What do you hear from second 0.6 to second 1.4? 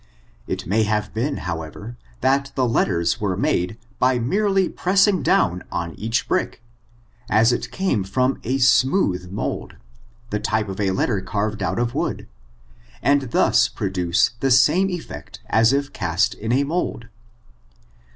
may have been,